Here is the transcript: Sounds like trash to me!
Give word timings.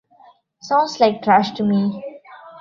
Sounds 0.63 0.99
like 0.99 1.21
trash 1.21 1.51
to 1.51 1.63
me! 1.63 2.03